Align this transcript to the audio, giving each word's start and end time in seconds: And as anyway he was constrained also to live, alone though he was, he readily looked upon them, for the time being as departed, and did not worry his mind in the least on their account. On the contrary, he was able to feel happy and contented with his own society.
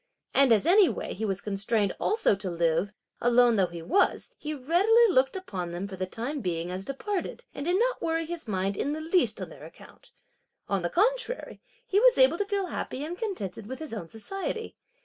And 0.33 0.51
as 0.51 0.65
anyway 0.65 1.13
he 1.13 1.25
was 1.25 1.41
constrained 1.41 1.95
also 1.99 2.33
to 2.35 2.49
live, 2.49 2.91
alone 3.19 3.55
though 3.55 3.67
he 3.67 3.83
was, 3.83 4.33
he 4.39 4.51
readily 4.51 5.07
looked 5.09 5.35
upon 5.35 5.69
them, 5.71 5.87
for 5.87 5.95
the 5.95 6.07
time 6.07 6.41
being 6.41 6.71
as 6.71 6.83
departed, 6.83 7.45
and 7.53 7.67
did 7.67 7.77
not 7.77 8.01
worry 8.01 8.25
his 8.25 8.47
mind 8.47 8.75
in 8.77 8.93
the 8.93 8.99
least 8.99 9.39
on 9.39 9.49
their 9.49 9.63
account. 9.63 10.09
On 10.67 10.81
the 10.81 10.89
contrary, 10.89 11.61
he 11.85 11.99
was 11.99 12.17
able 12.17 12.39
to 12.39 12.45
feel 12.45 12.65
happy 12.65 13.03
and 13.05 13.15
contented 13.15 13.67
with 13.67 13.77
his 13.77 13.93
own 13.93 14.07
society. 14.09 14.75